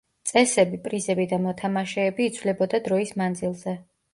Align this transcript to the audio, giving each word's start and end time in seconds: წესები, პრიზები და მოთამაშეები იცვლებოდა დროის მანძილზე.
წესები, 0.27 0.79
პრიზები 0.87 1.27
და 1.35 1.39
მოთამაშეები 1.43 2.27
იცვლებოდა 2.31 2.83
დროის 2.89 3.17
მანძილზე. 3.23 3.79